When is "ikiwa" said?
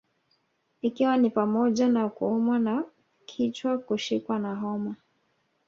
0.81-1.17